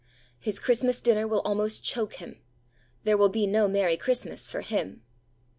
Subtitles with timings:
[0.39, 2.39] His Christmas dinner will almost choke him.
[3.03, 5.03] There will be no merry Christmas for him!